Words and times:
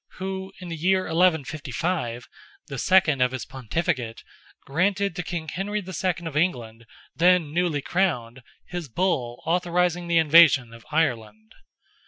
who, 0.17 0.51
in 0.59 0.69
the 0.69 0.75
year 0.75 1.03
1155—the 1.03 2.77
second 2.79 3.21
of 3.21 3.29
his 3.31 3.45
Pontificate—granted 3.45 5.15
to 5.15 5.21
King 5.21 5.47
Henry 5.47 5.77
II. 5.79 6.25
of 6.25 6.35
England, 6.35 6.87
then 7.15 7.53
newly 7.53 7.83
crowned, 7.83 8.41
his 8.65 8.89
Bull 8.89 9.43
authorising 9.45 10.07
the 10.07 10.17
invasion 10.17 10.73
of 10.73 10.87
Ireland. 10.91 11.53